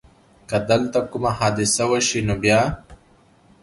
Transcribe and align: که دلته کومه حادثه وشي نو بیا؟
که 0.49 0.57
دلته 0.69 0.99
کومه 1.11 1.31
حادثه 1.39 1.83
وشي 1.91 2.21
نو 2.27 2.35
بیا؟ 2.43 2.61